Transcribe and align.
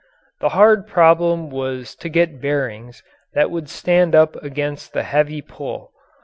The 0.39 0.49
hard 0.57 0.87
problem 0.87 1.51
was 1.51 1.93
to 1.97 2.09
get 2.09 2.41
bearings 2.41 3.03
that 3.33 3.51
would 3.51 3.69
stand 3.69 4.15
up 4.15 4.35
against 4.37 4.93
the 4.93 5.03
heavy 5.03 5.43
pull. 5.43 5.91